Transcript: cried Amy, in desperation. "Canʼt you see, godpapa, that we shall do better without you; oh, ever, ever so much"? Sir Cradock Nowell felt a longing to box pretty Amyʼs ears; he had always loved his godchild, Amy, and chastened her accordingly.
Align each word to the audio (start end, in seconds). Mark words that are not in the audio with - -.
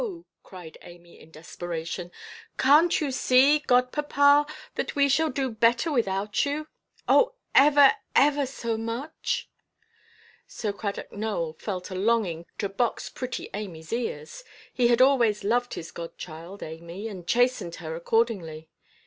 cried 0.41 0.79
Amy, 0.81 1.19
in 1.19 1.29
desperation. 1.29 2.11
"Canʼt 2.57 3.01
you 3.01 3.11
see, 3.11 3.59
godpapa, 3.59 4.47
that 4.73 4.95
we 4.95 5.07
shall 5.07 5.29
do 5.29 5.51
better 5.51 5.91
without 5.91 6.43
you; 6.43 6.67
oh, 7.07 7.35
ever, 7.53 7.93
ever 8.15 8.47
so 8.47 8.77
much"? 8.77 9.47
Sir 10.47 10.73
Cradock 10.73 11.11
Nowell 11.11 11.53
felt 11.53 11.91
a 11.91 11.93
longing 11.93 12.47
to 12.57 12.67
box 12.67 13.09
pretty 13.11 13.47
Amyʼs 13.53 13.93
ears; 13.93 14.43
he 14.73 14.87
had 14.87 15.03
always 15.03 15.43
loved 15.43 15.75
his 15.75 15.91
godchild, 15.91 16.63
Amy, 16.63 17.07
and 17.07 17.27
chastened 17.27 17.75
her 17.75 17.95
accordingly. 17.95 18.69